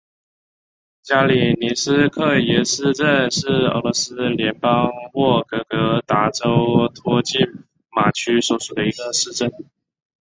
[1.03, 7.37] 加里宁斯科耶市镇是俄罗斯联邦沃洛格达州托季
[7.91, 9.51] 马区所属的一个市镇。